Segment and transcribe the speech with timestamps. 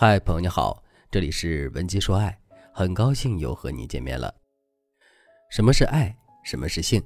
[0.00, 2.38] 嗨，朋友你好，这里是文姬说爱，
[2.72, 4.32] 很高兴又和你见面了。
[5.50, 6.16] 什么是爱？
[6.44, 7.02] 什么是性？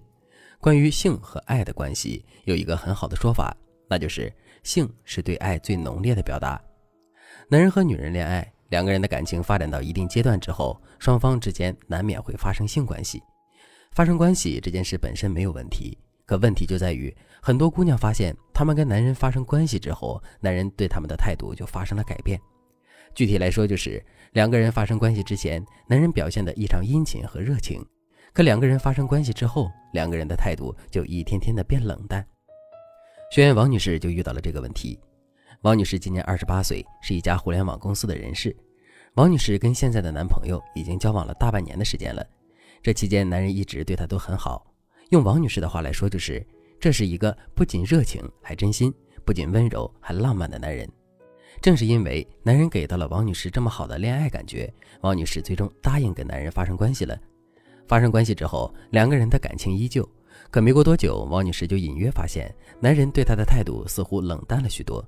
[0.61, 3.56] 关于性和爱的关系，有一个很好的说法，
[3.88, 4.31] 那就是
[4.63, 6.63] 性是对爱最浓烈的表达。
[7.49, 13.22] 男人和女人恋爱，两个人的感情发展到一定阶段之后，双方之间难免会发生性关系。
[13.93, 22.38] 发生关系这件事本身没有问题，可问题就在于，很多姑娘发现，她们跟男人发生关系之后，男人对她们的态度就发生了改变。
[23.15, 27.83] 具体来说，就是两个人发生关系之前，男人表现的异常殷勤和热情；
[28.33, 32.27] 可两个人发生关系之后，两个人的态度就一天天的变冷淡。
[33.30, 34.98] 学员王女士就遇到了这个问题。
[35.62, 38.55] 王女士今年二十八岁，是一家互联网公司的人事。
[39.15, 42.27] 王女士跟现在的男朋友已经交往了大半年的时间了，
[42.83, 44.66] 这期间男人一直对她都很好。
[45.10, 46.45] 用王女士的话来说，就是
[46.80, 48.93] 这是一个不仅热情还真心，
[49.24, 50.91] 不仅温柔还浪漫的男人。
[51.63, 57.16] 正是因为男人给到了王女士这么好的恋爱感觉，王女士最终答应跟男人发生关系了。
[57.87, 60.07] 发生关系之后，两个人的感情依旧。
[60.51, 65.06] 可没过多久，王女士就隐约发现男人对她的态度似乎冷淡了许多。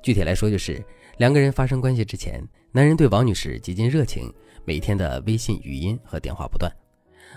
[0.00, 0.80] 具体来说，就是
[1.18, 4.32] 两个人发生关系之前，男人对王女士极尽热情，
[4.64, 6.70] 每天的微信语音和电话不断。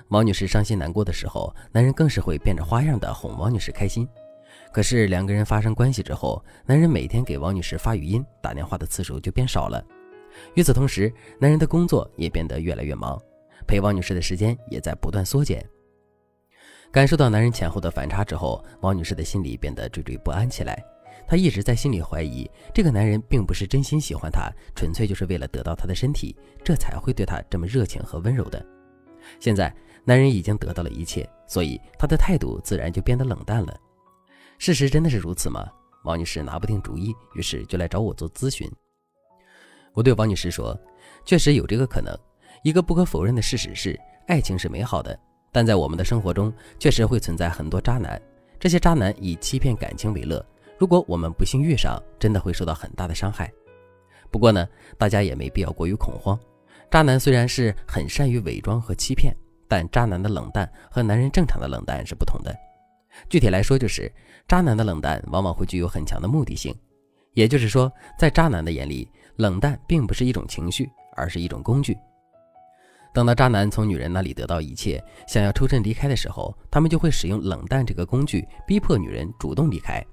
[0.10, 4.08] 王女士伤心难过的时候，男人更是会变着花样的哄王女士开心。
[4.74, 9.86] 可是两个人发生关系之后，男人每天给王女士发语音、打电话的次数就变少了。
[10.56, 13.22] 与此同时，男人的工作也变得越来越忙，
[13.68, 15.64] 陪王女士的时间也在不断缩减。
[16.92, 20.84] 感受到男人前后的反差之后，王女士的心里变得惴惴不安起来。
[21.28, 28.66] 她一直在心里怀疑，这个男人并不是真心喜欢她，纯粹就是为了得到她的身体，这才会对她这么热情和温柔的。
[29.40, 29.72] 现在
[30.04, 33.80] 男人已经得到了一切，所以他的态度自然就变得冷淡了。
[34.58, 35.68] 事实真的是如此吗？
[36.04, 38.70] 王女士拿不定主意，于是就来找我做咨询。
[39.94, 40.78] 我对王女士说
[41.24, 42.14] ：“确实有这个可能。
[42.64, 45.18] 一个不可否认的事实是，爱情是美好的，
[45.52, 48.22] 但在我们的生活中，确实会存在很多渣男。
[48.60, 50.46] 这些渣男以欺骗感情为乐，
[50.78, 53.52] 如果我们不幸遇上，真的会受到很大的伤害。
[54.32, 56.40] 不过呢，大家也没必要过于恐慌。
[56.90, 59.36] 渣男虽然是很善于伪装和欺骗，
[59.68, 62.54] 但渣男的冷淡和男人正常的冷淡是不同的。”
[63.30, 64.12] 具体来说，就是
[64.48, 66.76] 渣男的冷淡往往会具有很强的目的性，
[67.34, 71.98] 也就是说，在渣男的眼里，冷淡并不是一种情绪，而是一种工具。
[73.14, 80.04] 等到渣男从女人那里得到一切，想要抽身离开的时候，他们就会使用冷淡这个工具，逼迫女人主动离开。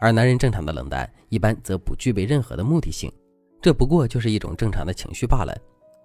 [0.00, 3.12] 而男人正常的冷淡，一般则不具备任何的目的性，
[3.60, 5.52] 这不过就是一种正常的情绪罢了。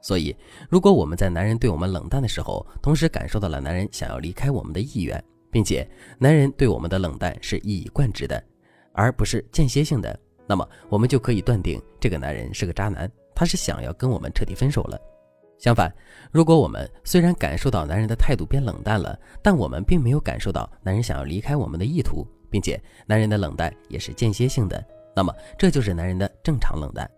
[0.02, 0.35] 所以，
[0.69, 5.24] 如果我们在男人对我们冷淡的时候，同时感受到了男人想要离开我们的意愿，
[5.56, 5.90] 并且，
[6.20, 8.44] 男人对我们的冷淡是一以贯之的，
[8.92, 10.20] 而不是间歇性的。
[10.46, 15.00] 那么，我们就可以断定这个男人是个渣男，他是想要跟我们彻底分手了。
[15.58, 15.90] 相反，
[16.30, 27.10] 如果我们虽然感受到男人的态度变冷淡了，但我们并没有感受到男人想要离开我们的意图，并且男人的冷淡也是间歇性的，那么这就是男人的正常冷淡。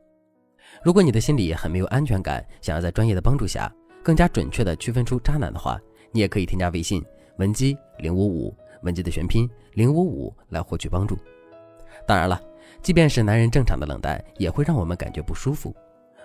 [0.83, 5.81] 如果你的心里很没有安全感，想要在专业的帮助下更加准确地区分出渣男的话，
[6.11, 7.03] 你也可以添加微信。
[7.37, 11.17] 文姬零五五，文姬的全拼零五五来获取帮助。
[12.05, 12.41] 当然了，
[12.81, 15.75] 即便是男人正常的冷淡，也会让我们感觉不舒服。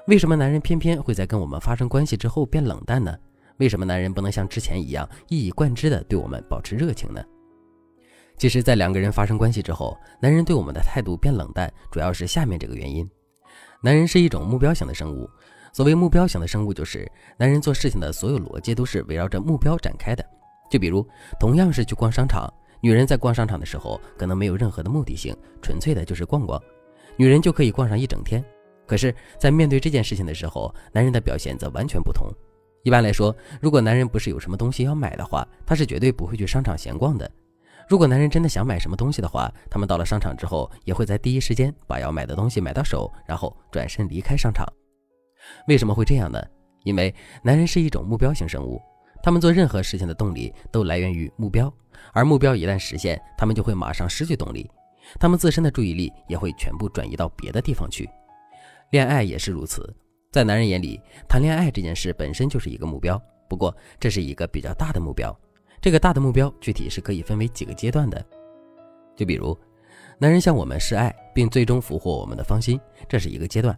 [0.08, 3.16] 为什么男人偏偏会在跟我们发生关系之后变冷淡呢？
[3.58, 7.22] 为什么男人不能像之前一样一以贯之的对我们保持热情呢？
[8.38, 13.08] 其实，在两个人发生关系之后，男人对我们的态度变冷淡，主要是下面这个原因：
[13.82, 15.28] 男人是一种目标型的生物。
[15.72, 20.24] 所谓目标型的生物，就是男人做事情的所有逻辑都是围绕着目标展开的。
[20.72, 21.06] 就比如，
[21.38, 22.50] 同样是去逛商场，
[22.80, 26.58] 女人在逛商场的时候，可能没有任何的目的性，纯粹的就是逛逛，
[27.14, 28.42] 女人就可以逛上一整天。
[28.86, 32.26] 可是，在面对这件事情的时候，男人的表现则完全不同。
[32.84, 37.30] 一般来说，如果男人不是有什么东西要买的话，他是绝对不会去商场闲逛的。
[37.86, 44.66] 如果男人真的想买什么东西的话，他们到了商场之后，也会在第一时间把要买的东西买到手，然后转身离开商场。
[45.68, 46.42] 为什么会这样呢？
[46.84, 48.80] 因为男人是一种目标型生物。
[49.22, 51.72] 他们做任何事情的动力都来源于目标，
[52.12, 54.68] 而目标一旦实现，他们就会马上失去动力，
[55.20, 58.08] 他们自身的注意力也会全部转移到别的地方去。
[58.90, 59.94] 恋爱也是如此，
[60.32, 65.34] 在男人眼里，谈恋爱这件事本身就是一个目标，不过这是一个比较大的目标。
[65.80, 68.24] 这个大的目标具体是可以分为几个阶段的，
[69.16, 69.56] 就比如，
[70.18, 72.78] 男人向我们示爱，并最终俘获我们的芳心，
[73.08, 73.76] 这是一个阶段。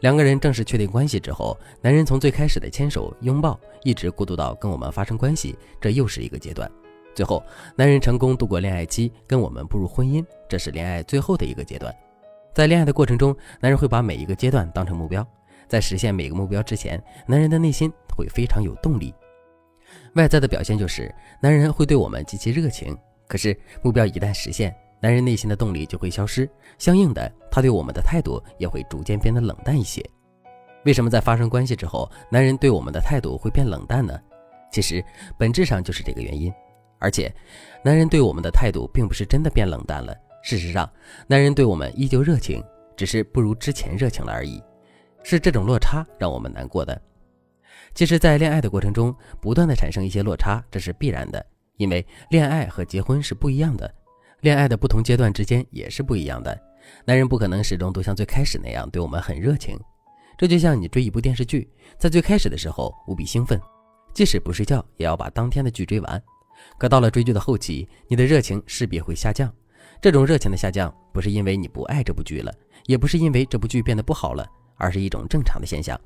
[0.00, 6.70] 两个人正式确定关系之后，男人从最开始的牵手拥抱，一直过渡到跟我们发生关系，这又是一个阶段。
[7.14, 7.42] 最后，
[7.74, 11.94] 男人成功度过恋爱期，跟我们步入婚姻，这是恋爱最后的一个阶段。
[12.54, 15.26] 在恋爱的过程中，男人会把每一个阶段当成目标，
[15.66, 19.12] 在实现每个目标之前，男人的内心会非常有动力。
[20.14, 22.96] 外在的表现就是男人会对我们极其热情，
[23.26, 26.48] 可是目标一旦实现，男人内心的动力就会消失，
[26.78, 30.04] 相应的，他对我们的态度也会逐渐变得冷淡一些。
[30.84, 34.18] 为什么在发生关系之后，男人对我们的态度会变冷淡呢？
[34.72, 35.04] 其实
[35.38, 36.52] 本质上就是这个原因。
[37.00, 37.32] 而且，
[37.84, 40.12] 男人对我们的态度并不是真的变冷淡了。
[40.42, 40.90] 事实上，
[41.28, 42.60] 男人对我们依旧热情，
[42.96, 44.60] 只是不如之前热情了而已。
[45.22, 47.00] 是这种落差让我们难过的。
[47.94, 51.44] 其实，在恋爱的过程中，不断的产生一些落差，这是必然的，
[51.76, 53.92] 因为恋爱和结婚是不一样的，
[54.40, 56.56] 恋爱的不同阶段之间也是不一样的。
[57.04, 59.78] 男人不可能始终都像最开始那样对我们很热情。
[60.36, 61.68] 这就像你追一部电视剧，
[61.98, 63.60] 在最开始的时候无比兴奋，
[64.14, 66.22] 即使不睡觉也要把当天的剧追完。
[66.78, 69.52] 可到了追剧的后期，你的热情势必会下降。
[70.00, 72.52] 这种热情的下降，不是因为你不爱这部剧了，
[72.86, 74.46] 也不是因为这部剧变得不好了，
[74.76, 76.00] 而是一种正常的现象。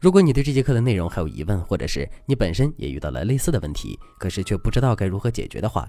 [0.00, 5.88] 如果你对这节课的内容还有疑问，或者是你本身也遇到了类似的问题，可是却不知道该如何解决的话，